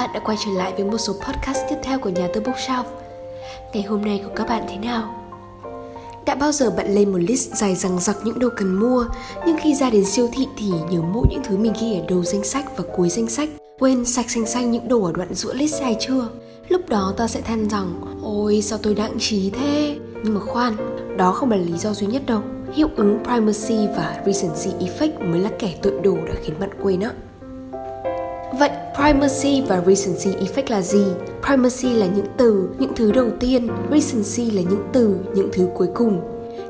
bạn 0.00 0.10
đã 0.12 0.20
quay 0.20 0.36
trở 0.44 0.50
lại 0.52 0.72
với 0.76 0.84
một 0.84 0.98
số 0.98 1.12
podcast 1.12 1.58
tiếp 1.68 1.76
theo 1.82 1.98
của 1.98 2.08
nhà 2.10 2.28
tư 2.34 2.40
Bookshelf 2.40 2.84
Ngày 3.72 3.82
hôm 3.82 4.02
nay 4.02 4.20
của 4.24 4.30
các 4.36 4.48
bạn 4.48 4.62
thế 4.68 4.76
nào? 4.76 5.14
Đã 6.26 6.34
bao 6.34 6.52
giờ 6.52 6.70
bạn 6.70 6.94
lên 6.94 7.12
một 7.12 7.18
list 7.18 7.52
dài 7.54 7.74
rằng 7.74 8.00
dặc 8.00 8.16
những 8.24 8.38
đồ 8.38 8.48
cần 8.56 8.74
mua 8.74 9.06
Nhưng 9.46 9.56
khi 9.60 9.74
ra 9.74 9.90
đến 9.90 10.04
siêu 10.04 10.28
thị 10.32 10.48
thì 10.56 10.66
nhớ 10.90 11.00
mỗi 11.00 11.26
những 11.30 11.40
thứ 11.44 11.56
mình 11.56 11.72
ghi 11.80 11.94
ở 11.94 12.04
đầu 12.08 12.24
danh 12.24 12.44
sách 12.44 12.76
và 12.76 12.84
cuối 12.96 13.08
danh 13.08 13.28
sách. 13.28 13.48
Quên 13.78 14.04
sạch 14.04 14.30
xanh 14.30 14.46
xanh 14.46 14.70
những 14.70 14.88
đồ 14.88 15.02
ở 15.02 15.12
đoạn 15.12 15.34
giữa 15.34 15.54
list 15.54 15.82
hay 15.82 15.96
chưa? 16.00 16.28
Lúc 16.68 16.88
đó 16.88 17.14
ta 17.16 17.28
sẽ 17.28 17.40
than 17.40 17.68
rằng 17.68 18.00
Ôi 18.22 18.62
sao 18.62 18.78
tôi 18.82 18.94
đặng 18.94 19.18
trí 19.18 19.50
thế? 19.50 19.98
Nhưng 20.24 20.34
mà 20.34 20.40
khoan, 20.40 20.76
đó 21.16 21.32
không 21.32 21.50
phải 21.50 21.58
là 21.58 21.64
lý 21.64 21.78
do 21.78 21.92
duy 21.92 22.06
nhất 22.06 22.22
đâu. 22.26 22.40
Hiệu 22.72 22.88
ứng 22.96 23.18
primacy 23.24 23.86
và 23.96 24.22
recency 24.26 24.86
effect 24.86 25.30
mới 25.30 25.40
là 25.40 25.50
kẻ 25.58 25.74
tội 25.82 25.92
đồ 26.02 26.16
đã 26.26 26.32
khiến 26.42 26.60
bạn 26.60 26.70
quên 26.82 27.00
á. 27.00 27.10
Vậy 28.58 28.70
primacy 28.94 29.62
và 29.68 29.82
recency 29.86 30.30
effect 30.30 30.64
là 30.68 30.82
gì? 30.82 31.04
Primacy 31.46 31.98
là 31.98 32.06
những 32.06 32.26
từ, 32.36 32.68
những 32.78 32.92
thứ 32.96 33.12
đầu 33.12 33.28
tiên, 33.40 33.68
recency 33.90 34.50
là 34.50 34.62
những 34.62 34.82
từ, 34.92 35.16
những 35.34 35.48
thứ 35.52 35.68
cuối 35.74 35.88
cùng. 35.94 36.20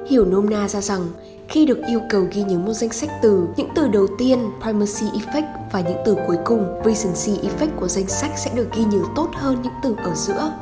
Hiểu 0.08 0.24
nôm 0.24 0.50
na 0.50 0.68
ra 0.68 0.80
rằng 0.80 1.00
khi 1.48 1.66
được 1.66 1.78
yêu 1.88 2.00
cầu 2.10 2.26
ghi 2.32 2.42
nhớ 2.42 2.58
một 2.58 2.72
danh 2.72 2.90
sách 2.90 3.10
từ, 3.22 3.46
những 3.56 3.68
từ 3.74 3.88
đầu 3.88 4.06
tiên, 4.18 4.38
primacy 4.62 5.18
effect 5.18 5.46
và 5.72 5.80
những 5.80 5.98
từ 6.04 6.16
cuối 6.26 6.36
cùng, 6.44 6.64
recency 6.84 7.48
effect 7.48 7.70
của 7.80 7.88
danh 7.88 8.06
sách 8.06 8.30
sẽ 8.36 8.50
được 8.54 8.68
ghi 8.76 8.84
nhớ 8.84 9.00
tốt 9.16 9.28
hơn 9.34 9.56
những 9.62 9.72
từ 9.82 9.94
ở 10.04 10.14
giữa. 10.14 10.52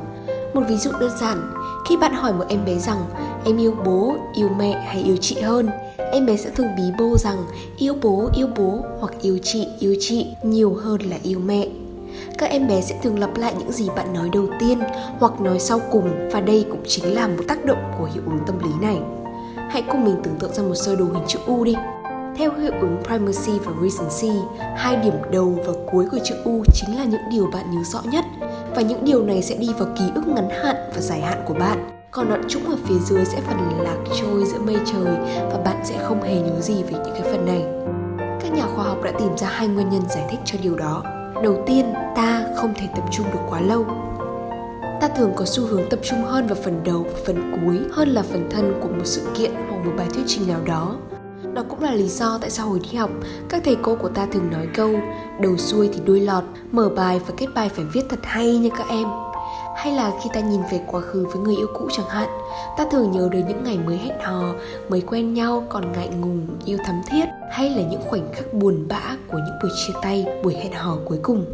Một 0.54 0.62
ví 0.68 0.76
dụ 0.76 0.90
đơn 1.00 1.10
giản, 1.20 1.52
khi 1.88 1.96
bạn 1.96 2.14
hỏi 2.14 2.32
một 2.32 2.44
em 2.48 2.64
bé 2.64 2.78
rằng 2.78 2.98
em 3.44 3.56
yêu 3.56 3.74
bố, 3.86 4.14
yêu 4.34 4.48
mẹ 4.58 4.84
hay 4.86 5.02
yêu 5.02 5.16
chị 5.20 5.40
hơn, 5.40 5.68
em 6.12 6.26
bé 6.26 6.36
sẽ 6.36 6.50
thường 6.50 6.68
bí 6.76 6.82
bô 6.98 7.16
rằng 7.18 7.36
yêu 7.78 7.94
bố, 8.02 8.30
yêu 8.36 8.48
bố 8.56 8.78
hoặc 9.00 9.12
yêu 9.20 9.38
chị, 9.42 9.66
yêu 9.78 9.96
chị 10.00 10.26
nhiều 10.42 10.74
hơn 10.74 11.00
là 11.00 11.16
yêu 11.22 11.38
mẹ. 11.38 11.68
Các 12.38 12.50
em 12.50 12.68
bé 12.68 12.80
sẽ 12.80 12.94
thường 13.02 13.18
lặp 13.18 13.36
lại 13.36 13.54
những 13.58 13.72
gì 13.72 13.88
bạn 13.96 14.14
nói 14.14 14.30
đầu 14.32 14.46
tiên 14.60 14.78
hoặc 15.18 15.40
nói 15.40 15.58
sau 15.58 15.80
cùng 15.90 16.30
và 16.32 16.40
đây 16.40 16.66
cũng 16.70 16.82
chính 16.86 17.14
là 17.14 17.28
một 17.28 17.42
tác 17.48 17.64
động 17.64 17.92
của 17.98 18.08
hiệu 18.14 18.22
ứng 18.26 18.38
tâm 18.46 18.58
lý 18.58 18.70
này. 18.80 18.98
Hãy 19.70 19.82
cùng 19.82 20.04
mình 20.04 20.16
tưởng 20.22 20.36
tượng 20.38 20.52
ra 20.52 20.62
một 20.62 20.74
sơ 20.74 20.96
đồ 20.96 21.04
hình 21.04 21.24
chữ 21.26 21.38
U 21.46 21.64
đi. 21.64 21.74
Theo 22.36 22.52
hiệu 22.52 22.72
ứng 22.80 22.96
primacy 23.04 23.58
và 23.64 23.72
recency, 23.82 24.38
hai 24.76 24.96
điểm 24.96 25.14
đầu 25.32 25.58
và 25.66 25.72
cuối 25.92 26.06
của 26.10 26.18
chữ 26.24 26.34
U 26.44 26.62
chính 26.74 26.96
là 26.96 27.04
những 27.04 27.22
điều 27.30 27.46
bạn 27.52 27.70
nhớ 27.70 27.80
rõ 27.84 28.00
nhất 28.12 28.24
và 28.74 28.82
những 28.82 29.04
điều 29.04 29.22
này 29.22 29.42
sẽ 29.42 29.56
đi 29.56 29.68
vào 29.78 29.88
ký 29.98 30.04
ức 30.14 30.28
ngắn 30.28 30.48
hạn 30.62 30.76
và 30.94 31.00
dài 31.00 31.20
hạn 31.20 31.42
của 31.46 31.54
bạn 31.54 31.97
còn 32.10 32.28
đoạn 32.28 32.42
trũng 32.48 32.70
ở 32.70 32.76
phía 32.84 32.98
dưới 32.98 33.24
sẽ 33.24 33.40
phần 33.40 33.80
lạc 33.82 33.96
trôi 34.20 34.44
giữa 34.44 34.58
mây 34.58 34.76
trời 34.86 35.16
và 35.52 35.60
bạn 35.64 35.76
sẽ 35.84 36.04
không 36.04 36.22
hề 36.22 36.34
nhớ 36.34 36.60
gì 36.60 36.82
về 36.82 36.90
những 36.92 37.14
cái 37.14 37.22
phần 37.22 37.46
này. 37.46 37.64
Các 38.40 38.52
nhà 38.52 38.66
khoa 38.74 38.84
học 38.84 38.98
đã 39.04 39.12
tìm 39.18 39.36
ra 39.36 39.48
hai 39.48 39.68
nguyên 39.68 39.88
nhân 39.88 40.02
giải 40.08 40.26
thích 40.30 40.40
cho 40.44 40.58
điều 40.62 40.76
đó. 40.76 41.02
Đầu 41.42 41.62
tiên 41.66 41.92
ta 42.16 42.46
không 42.56 42.74
thể 42.74 42.88
tập 42.96 43.04
trung 43.12 43.26
được 43.32 43.40
quá 43.48 43.60
lâu. 43.60 43.86
Ta 45.00 45.08
thường 45.16 45.32
có 45.36 45.44
xu 45.44 45.66
hướng 45.66 45.88
tập 45.90 45.98
trung 46.02 46.24
hơn 46.24 46.46
vào 46.46 46.56
phần 46.64 46.80
đầu 46.84 47.06
và 47.12 47.18
phần 47.26 47.52
cuối 47.52 47.78
hơn 47.92 48.08
là 48.08 48.22
phần 48.22 48.48
thân 48.50 48.80
của 48.82 48.88
một 48.88 49.04
sự 49.04 49.22
kiện 49.34 49.50
hoặc 49.68 49.84
một 49.84 49.92
bài 49.96 50.06
thuyết 50.14 50.24
trình 50.26 50.48
nào 50.48 50.60
đó. 50.66 50.96
Đó 51.54 51.62
cũng 51.68 51.82
là 51.82 51.94
lý 51.94 52.08
do 52.08 52.38
tại 52.40 52.50
sao 52.50 52.66
hồi 52.68 52.80
đi 52.90 52.96
học, 52.96 53.10
các 53.48 53.62
thầy 53.64 53.76
cô 53.82 53.96
của 53.96 54.08
ta 54.08 54.26
thường 54.32 54.50
nói 54.50 54.68
câu 54.74 54.90
đầu 55.40 55.56
xuôi 55.56 55.90
thì 55.92 56.00
đuôi 56.04 56.20
lọt, 56.20 56.44
mở 56.72 56.88
bài 56.88 57.20
và 57.26 57.34
kết 57.36 57.46
bài 57.54 57.68
phải 57.68 57.84
viết 57.92 58.02
thật 58.10 58.20
hay 58.22 58.58
nha 58.58 58.70
các 58.78 58.86
em. 58.88 59.27
Hay 59.76 59.92
là 59.92 60.12
khi 60.22 60.30
ta 60.32 60.40
nhìn 60.40 60.60
về 60.70 60.80
quá 60.86 61.00
khứ 61.00 61.26
với 61.26 61.42
người 61.42 61.56
yêu 61.56 61.66
cũ 61.74 61.88
chẳng 61.92 62.08
hạn, 62.08 62.28
ta 62.76 62.84
thường 62.90 63.10
nhớ 63.10 63.28
đến 63.32 63.44
những 63.48 63.64
ngày 63.64 63.78
mới 63.78 63.98
hẹn 63.98 64.18
hò, 64.20 64.42
mới 64.88 65.00
quen 65.00 65.34
nhau 65.34 65.62
còn 65.68 65.92
ngại 65.92 66.08
ngùng, 66.08 66.46
yêu 66.64 66.78
thắm 66.84 67.02
thiết 67.06 67.24
hay 67.50 67.70
là 67.70 67.82
những 67.82 68.02
khoảnh 68.08 68.32
khắc 68.32 68.54
buồn 68.54 68.86
bã 68.88 69.16
của 69.28 69.38
những 69.38 69.58
buổi 69.62 69.70
chia 69.76 69.92
tay, 70.02 70.26
buổi 70.42 70.54
hẹn 70.54 70.72
hò 70.72 70.96
cuối 71.04 71.18
cùng. 71.22 71.44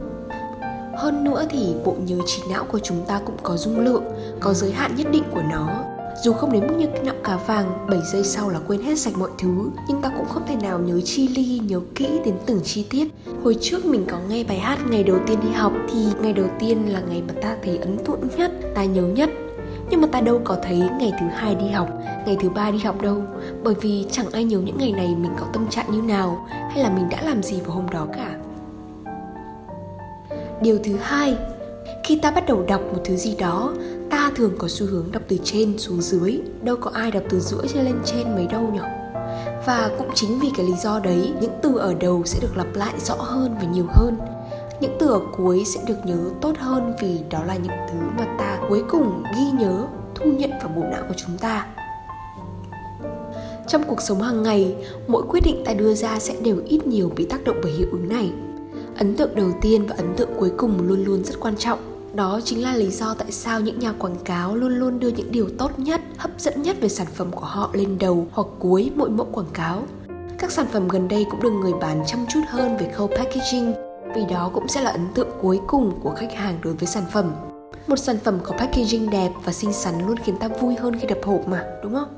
Hơn 0.97 1.25
nữa 1.25 1.45
thì 1.51 1.75
bộ 1.85 1.95
nhớ 1.99 2.17
trí 2.27 2.43
não 2.51 2.65
của 2.65 2.79
chúng 2.79 3.05
ta 3.07 3.21
cũng 3.25 3.37
có 3.43 3.57
dung 3.57 3.81
lượng, 3.81 4.05
có 4.41 4.53
giới 4.53 4.73
hạn 4.73 4.95
nhất 4.97 5.07
định 5.11 5.25
của 5.31 5.43
nó 5.51 5.94
dù 6.23 6.33
không 6.33 6.53
đến 6.53 6.67
mức 6.67 6.75
như 6.79 6.87
nặng 7.05 7.21
cá 7.25 7.37
vàng 7.37 7.87
7 7.91 8.01
giây 8.13 8.25
sau 8.25 8.49
là 8.49 8.59
quên 8.67 8.83
hết 8.83 8.99
sạch 8.99 9.13
mọi 9.19 9.31
thứ 9.39 9.71
Nhưng 9.89 10.03
ta 10.03 10.09
cũng 10.17 10.27
không 10.29 10.43
thể 10.47 10.57
nào 10.57 10.79
nhớ 10.79 11.01
chi 11.01 11.29
ly, 11.29 11.61
nhớ 11.69 11.81
kỹ 11.95 12.09
đến 12.25 12.35
từng 12.47 12.61
chi 12.65 12.87
tiết. 12.91 13.09
Hồi 13.45 13.57
trước 13.61 13.85
mình 13.85 14.05
có 14.11 14.19
nghe 14.29 14.45
bài 14.45 14.59
hát 14.59 14.79
ngày 14.91 15.03
đầu 15.03 15.19
tiên 15.27 15.39
đi 15.43 15.49
học 15.49 15.73
Thì 15.93 16.07
ngày 16.21 16.33
đầu 16.33 16.47
tiên 16.59 16.93
là 16.93 17.01
ngày 17.09 17.23
mà 17.29 17.35
ta 17.43 17.57
thấy 17.65 17.79
ấn 17.79 17.99
tượng 17.99 18.21
nhất, 18.37 18.53
ta 18.75 18.85
nhớ 18.85 19.03
nhất. 19.03 19.31
Nhưng 19.91 20.01
mà 20.01 20.09
ta 20.13 20.21
đâu 20.21 20.41
có 20.45 20.57
thấy 20.63 20.83
ngày 20.99 21.13
thứ 21.21 21.27
hai 21.27 21.55
đi 21.55 21.69
học 21.69 21.89
ngày 22.27 22.37
thứ 22.41 22.51
ba 22.51 22.71
đi 22.71 22.79
học 22.79 23.03
đâu. 23.03 23.23
Bởi 23.63 23.75
vì 23.81 24.07
chẳng 24.11 24.27
ai 24.33 24.45
nhớ 24.45 24.59
những 24.59 24.79
ngày 24.79 24.93
này 24.93 25.15
mình 25.19 25.33
có 25.41 25.47
tâm 25.53 25.69
trạng 25.71 25.93
như 25.93 26.03
nào 26.03 26.47
hay 26.49 26.83
là 26.83 26.91
mình 26.91 27.09
đã 27.11 27.23
làm 27.23 27.43
gì 27.43 27.61
vào 27.61 27.77
hôm 27.77 27.91
đó 27.91 28.07
cả. 28.17 28.37
Điều 30.63 30.79
thứ 30.85 30.97
hai 30.97 31.37
khi 32.05 32.19
ta 32.23 32.31
bắt 32.31 32.47
đầu 32.47 32.65
đọc 32.69 32.81
một 32.93 33.01
thứ 33.05 33.17
gì 33.17 33.37
đó 33.39 33.73
ta 34.25 34.31
thường 34.37 34.53
có 34.59 34.69
xu 34.69 34.87
hướng 34.87 35.13
đọc 35.13 35.23
từ 35.29 35.37
trên 35.45 35.79
xuống 35.79 36.03
dưới, 36.03 36.39
đâu 36.63 36.77
có 36.77 36.91
ai 36.95 37.11
đọc 37.11 37.23
từ 37.29 37.41
giữa 37.41 37.63
cho 37.75 37.83
lên 37.83 37.95
trên 38.05 38.35
mấy 38.35 38.47
đâu 38.47 38.71
nhỉ 38.73 38.81
và 39.67 39.91
cũng 39.99 40.09
chính 40.15 40.39
vì 40.39 40.51
cái 40.57 40.67
lý 40.67 40.73
do 40.83 41.01
đấy, 41.01 41.33
những 41.41 41.51
từ 41.63 41.77
ở 41.77 41.95
đầu 41.95 42.23
sẽ 42.25 42.39
được 42.43 42.57
lặp 42.57 42.67
lại 42.75 42.95
rõ 43.01 43.15
hơn 43.15 43.55
và 43.55 43.63
nhiều 43.63 43.85
hơn. 43.89 44.17
Những 44.81 44.97
từ 45.01 45.09
ở 45.09 45.21
cuối 45.37 45.65
sẽ 45.65 45.81
được 45.87 45.95
nhớ 46.05 46.17
tốt 46.41 46.53
hơn 46.59 46.93
vì 47.03 47.19
đó 47.31 47.45
là 47.45 47.57
những 47.57 47.73
thứ 47.93 47.99
mà 48.19 48.37
ta 48.39 48.59
cuối 48.69 48.83
cùng 48.89 49.23
ghi 49.37 49.51
nhớ, 49.59 49.87
thu 50.15 50.33
nhận 50.33 50.51
vào 50.51 50.69
bộ 50.77 50.83
não 50.83 51.03
của 51.09 51.15
chúng 51.17 51.39
ta. 51.39 51.67
Trong 53.69 53.83
cuộc 53.87 54.01
sống 54.01 54.23
hàng 54.23 54.43
ngày, 54.43 54.77
mỗi 55.07 55.23
quyết 55.29 55.41
định 55.45 55.63
ta 55.65 55.73
đưa 55.73 55.95
ra 55.95 56.19
sẽ 56.19 56.35
đều 56.43 56.57
ít 56.67 56.87
nhiều 56.87 57.13
bị 57.17 57.25
tác 57.25 57.45
động 57.45 57.57
bởi 57.63 57.73
hiệu 57.73 57.89
ứng 57.93 58.09
này. 58.09 58.33
Ấn 58.97 59.17
tượng 59.17 59.35
đầu 59.35 59.51
tiên 59.61 59.87
và 59.87 59.95
ấn 59.97 60.15
tượng 60.17 60.31
cuối 60.39 60.53
cùng 60.57 60.89
luôn 60.89 61.05
luôn 61.05 61.25
rất 61.25 61.41
quan 61.41 61.57
trọng 61.57 61.94
đó 62.15 62.41
chính 62.45 62.63
là 62.63 62.77
lý 62.77 62.91
do 62.91 63.15
tại 63.15 63.31
sao 63.31 63.61
những 63.61 63.79
nhà 63.79 63.93
quảng 63.93 64.17
cáo 64.25 64.55
luôn 64.55 64.73
luôn 64.79 64.99
đưa 65.01 65.09
những 65.09 65.33
điều 65.33 65.49
tốt 65.59 65.79
nhất, 65.79 66.01
hấp 66.17 66.31
dẫn 66.39 66.63
nhất 66.63 66.77
về 66.81 66.89
sản 66.89 67.07
phẩm 67.15 67.33
của 67.33 67.45
họ 67.45 67.71
lên 67.73 67.99
đầu 67.99 68.27
hoặc 68.33 68.47
cuối 68.59 68.91
mỗi 68.95 69.11
mẫu 69.11 69.27
quảng 69.33 69.51
cáo. 69.53 69.83
Các 70.39 70.53
sản 70.53 70.67
phẩm 70.73 70.89
gần 70.89 71.09
đây 71.09 71.27
cũng 71.31 71.43
được 71.43 71.51
người 71.51 71.73
bán 71.81 72.05
chăm 72.07 72.27
chút 72.29 72.41
hơn 72.49 72.77
về 72.77 72.93
khâu 72.95 73.07
packaging, 73.07 73.75
vì 74.15 74.23
đó 74.31 74.51
cũng 74.55 74.69
sẽ 74.69 74.81
là 74.81 74.91
ấn 74.91 75.07
tượng 75.15 75.29
cuối 75.41 75.61
cùng 75.67 75.93
của 76.03 76.11
khách 76.17 76.35
hàng 76.35 76.59
đối 76.63 76.75
với 76.75 76.87
sản 76.87 77.05
phẩm. 77.13 77.33
Một 77.87 77.97
sản 77.97 78.17
phẩm 78.25 78.39
có 78.43 78.57
packaging 78.59 79.11
đẹp 79.11 79.31
và 79.45 79.53
xinh 79.53 79.73
xắn 79.73 80.07
luôn 80.07 80.17
khiến 80.25 80.37
ta 80.41 80.49
vui 80.49 80.75
hơn 80.75 80.99
khi 80.99 81.07
đập 81.07 81.19
hộp 81.25 81.49
mà, 81.49 81.65
đúng 81.83 81.95
không? 81.95 82.09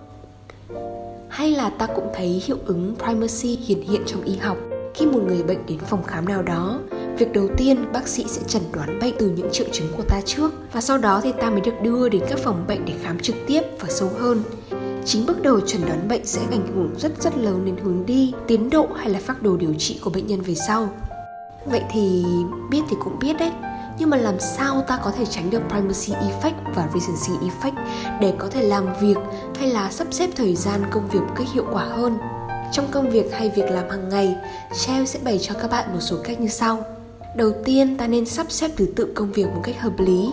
Hay 1.28 1.50
là 1.50 1.70
ta 1.70 1.86
cũng 1.86 2.08
thấy 2.14 2.42
hiệu 2.46 2.58
ứng 2.66 2.94
primacy 3.04 3.58
hiện 3.66 3.82
hiện 3.82 4.02
trong 4.06 4.22
y 4.22 4.36
học 4.36 4.56
khi 4.94 5.06
một 5.06 5.22
người 5.26 5.42
bệnh 5.42 5.66
đến 5.66 5.78
phòng 5.78 6.02
khám 6.02 6.28
nào 6.28 6.42
đó 6.42 6.78
Việc 7.18 7.32
đầu 7.32 7.48
tiên, 7.56 7.92
bác 7.92 8.08
sĩ 8.08 8.24
sẽ 8.28 8.42
chẩn 8.46 8.62
đoán 8.72 8.98
bệnh 8.98 9.14
từ 9.18 9.30
những 9.30 9.48
triệu 9.52 9.66
chứng 9.72 9.92
của 9.96 10.02
ta 10.02 10.20
trước 10.24 10.52
và 10.72 10.80
sau 10.80 10.98
đó 10.98 11.20
thì 11.24 11.32
ta 11.40 11.50
mới 11.50 11.60
được 11.60 11.74
đưa 11.82 12.08
đến 12.08 12.22
các 12.28 12.38
phòng 12.38 12.64
bệnh 12.68 12.84
để 12.84 12.92
khám 13.02 13.18
trực 13.18 13.36
tiếp 13.46 13.62
và 13.80 13.88
sâu 13.88 14.10
hơn. 14.18 14.42
Chính 15.04 15.26
bước 15.26 15.42
đầu 15.42 15.60
chẩn 15.60 15.80
đoán 15.86 16.08
bệnh 16.08 16.26
sẽ 16.26 16.40
ảnh 16.50 16.66
hưởng 16.74 16.94
rất 16.98 17.22
rất 17.22 17.38
lớn 17.38 17.64
đến 17.64 17.76
hướng 17.84 18.06
đi, 18.06 18.32
tiến 18.46 18.70
độ 18.70 18.88
hay 18.96 19.10
là 19.10 19.18
phác 19.22 19.42
đồ 19.42 19.56
điều 19.56 19.74
trị 19.78 20.00
của 20.04 20.10
bệnh 20.10 20.26
nhân 20.26 20.40
về 20.40 20.54
sau. 20.54 20.88
Vậy 21.64 21.82
thì 21.92 22.24
biết 22.70 22.82
thì 22.90 22.96
cũng 23.04 23.18
biết 23.18 23.36
đấy, 23.38 23.52
nhưng 23.98 24.10
mà 24.10 24.16
làm 24.16 24.40
sao 24.40 24.84
ta 24.88 24.98
có 25.04 25.10
thể 25.10 25.24
tránh 25.26 25.50
được 25.50 25.62
primacy 25.68 26.12
effect 26.12 26.74
và 26.74 26.88
recency 26.94 27.46
effect 27.46 27.84
để 28.20 28.34
có 28.38 28.48
thể 28.50 28.62
làm 28.62 28.86
việc 29.00 29.16
hay 29.58 29.68
là 29.68 29.90
sắp 29.90 30.06
xếp 30.10 30.30
thời 30.36 30.56
gian 30.56 30.80
công 30.90 31.08
việc 31.08 31.20
một 31.20 31.34
cách 31.36 31.46
hiệu 31.54 31.64
quả 31.72 31.84
hơn 31.84 32.18
trong 32.72 32.88
công 32.90 33.10
việc 33.10 33.32
hay 33.32 33.50
việc 33.50 33.70
làm 33.70 33.88
hàng 33.90 34.08
ngày 34.08 34.36
shell 34.72 35.04
sẽ 35.04 35.18
bày 35.24 35.38
cho 35.42 35.54
các 35.54 35.70
bạn 35.70 35.92
một 35.92 36.00
số 36.00 36.16
cách 36.24 36.40
như 36.40 36.48
sau 36.48 36.84
đầu 37.36 37.52
tiên 37.64 37.96
ta 37.96 38.06
nên 38.06 38.26
sắp 38.26 38.46
xếp 38.48 38.70
thứ 38.76 38.86
tự 38.96 39.12
công 39.14 39.32
việc 39.32 39.46
một 39.54 39.60
cách 39.64 39.80
hợp 39.80 39.92
lý 39.98 40.32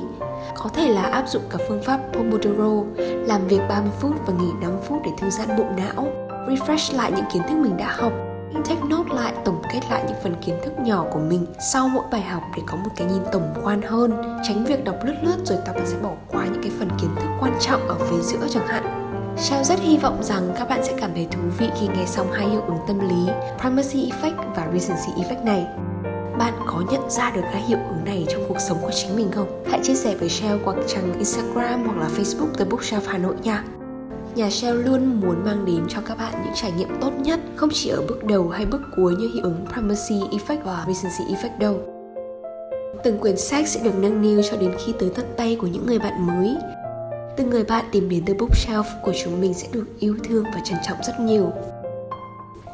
có 0.57 0.69
thể 0.69 0.87
là 0.89 1.01
áp 1.01 1.25
dụng 1.27 1.43
cả 1.49 1.57
phương 1.67 1.83
pháp 1.83 1.99
Pomodoro, 2.13 2.83
làm 3.27 3.47
việc 3.47 3.59
30 3.69 3.91
phút 3.99 4.15
và 4.25 4.33
nghỉ 4.33 4.51
5 4.61 4.71
phút 4.87 5.01
để 5.05 5.11
thư 5.17 5.29
giãn 5.29 5.47
bộ 5.57 5.65
não, 5.77 6.07
refresh 6.47 6.97
lại 6.97 7.11
những 7.15 7.25
kiến 7.33 7.41
thức 7.49 7.55
mình 7.55 7.77
đã 7.77 7.95
học, 7.97 8.13
take 8.53 8.81
note 8.89 9.15
lại, 9.15 9.33
tổng 9.45 9.61
kết 9.73 9.79
lại 9.89 10.03
những 10.07 10.17
phần 10.23 10.35
kiến 10.45 10.55
thức 10.63 10.73
nhỏ 10.79 11.05
của 11.13 11.19
mình 11.19 11.45
sau 11.71 11.87
mỗi 11.87 12.03
bài 12.11 12.21
học 12.21 12.43
để 12.55 12.63
có 12.65 12.77
một 12.77 12.89
cái 12.95 13.07
nhìn 13.07 13.21
tổng 13.31 13.53
quan 13.63 13.81
hơn, 13.81 14.11
tránh 14.47 14.65
việc 14.65 14.83
đọc 14.83 14.95
lướt 15.05 15.15
lướt 15.21 15.37
rồi 15.45 15.57
ta 15.65 15.73
sẽ 15.85 15.97
bỏ 16.03 16.11
qua 16.31 16.45
những 16.45 16.63
cái 16.63 16.71
phần 16.79 16.89
kiến 17.01 17.09
thức 17.15 17.29
quan 17.39 17.53
trọng 17.59 17.87
ở 17.87 17.95
phía 17.99 18.21
giữa 18.21 18.47
chẳng 18.49 18.67
hạn. 18.67 18.99
Shell 19.37 19.63
rất 19.63 19.79
hy 19.79 19.97
vọng 19.97 20.23
rằng 20.23 20.53
các 20.59 20.69
bạn 20.69 20.83
sẽ 20.83 20.93
cảm 20.99 21.09
thấy 21.15 21.27
thú 21.31 21.41
vị 21.57 21.67
khi 21.79 21.87
nghe 21.87 22.05
xong 22.05 22.31
hai 22.31 22.49
hiệu 22.49 22.61
ứng 22.61 22.77
tâm 22.87 22.99
lý 22.99 23.31
Primacy 23.59 24.11
Effect 24.11 24.53
và 24.55 24.67
Recency 24.73 25.21
Effect 25.21 25.43
này. 25.43 25.67
Bạn 26.43 26.53
có 26.65 26.83
nhận 26.91 27.09
ra 27.09 27.31
được 27.35 27.41
các 27.53 27.61
hiệu 27.67 27.77
ứng 27.89 28.05
này 28.05 28.25
trong 28.29 28.43
cuộc 28.47 28.59
sống 28.59 28.77
của 28.81 28.91
chính 28.91 29.15
mình 29.15 29.31
không? 29.31 29.63
Hãy 29.69 29.79
chia 29.83 29.95
sẻ 29.95 30.15
với 30.15 30.29
Shell 30.29 30.61
qua 30.65 30.75
trang 30.87 31.13
Instagram 31.13 31.83
hoặc 31.85 31.97
là 31.97 32.07
Facebook 32.17 32.53
The 32.53 32.65
Bookshelf 32.65 33.01
Hà 33.07 33.17
Nội 33.17 33.35
nha. 33.43 33.63
Nhà 34.35 34.49
Shell 34.49 34.83
luôn 34.85 35.21
muốn 35.21 35.45
mang 35.45 35.65
đến 35.65 35.85
cho 35.89 36.01
các 36.05 36.17
bạn 36.17 36.33
những 36.43 36.53
trải 36.55 36.71
nghiệm 36.71 36.87
tốt 37.01 37.11
nhất, 37.17 37.39
không 37.55 37.69
chỉ 37.73 37.89
ở 37.89 38.01
bước 38.07 38.23
đầu 38.23 38.49
hay 38.49 38.65
bước 38.65 38.81
cuối 38.95 39.15
như 39.15 39.29
hiệu 39.33 39.43
ứng 39.43 39.65
Primacy 39.73 40.37
Effect 40.37 40.63
và 40.63 40.85
Recency 40.87 41.33
Effect 41.33 41.59
đâu. 41.59 41.79
Từng 43.03 43.19
quyển 43.19 43.37
sách 43.37 43.67
sẽ 43.67 43.83
được 43.83 43.95
nâng 43.97 44.21
niu 44.21 44.41
cho 44.51 44.57
đến 44.57 44.75
khi 44.85 44.93
tới 44.99 45.11
tận 45.15 45.25
tay 45.37 45.57
của 45.61 45.67
những 45.67 45.85
người 45.85 45.99
bạn 45.99 46.27
mới 46.27 46.55
từng 47.37 47.49
người 47.49 47.63
bạn 47.63 47.85
tìm 47.91 48.09
đến 48.09 48.25
The 48.25 48.33
Bookshelf 48.33 48.83
của 49.03 49.13
chúng 49.23 49.41
mình 49.41 49.53
sẽ 49.53 49.67
được 49.71 49.85
yêu 49.99 50.15
thương 50.23 50.43
và 50.43 50.61
trân 50.63 50.77
trọng 50.87 50.97
rất 51.03 51.19
nhiều. 51.19 51.51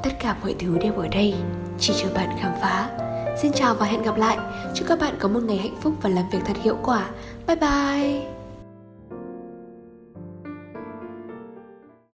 Tất 0.04 0.12
cả 0.19 0.36
mọi 0.42 0.56
thứ 0.60 0.77
đều 0.77 0.94
ở 0.94 1.07
đây, 1.07 1.36
chỉ 1.80 1.94
chờ 1.98 2.10
bạn 2.15 2.30
khám 2.39 2.51
phá. 2.62 2.99
Xin 3.41 3.51
chào 3.51 3.75
và 3.75 3.86
hẹn 3.86 4.01
gặp 4.01 4.18
lại. 4.18 4.38
Chúc 4.75 4.88
các 4.88 5.00
bạn 5.00 5.15
có 5.19 5.27
một 5.27 5.44
ngày 5.44 5.57
hạnh 5.57 5.75
phúc 5.81 5.94
và 6.01 6.09
làm 6.09 6.30
việc 6.31 6.39
thật 6.45 6.57
hiệu 6.63 6.77
quả. 6.83 7.09
Bye 7.47 7.56
bye. 7.56 8.38